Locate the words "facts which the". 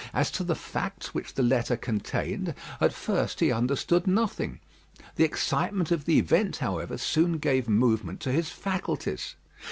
0.55-1.43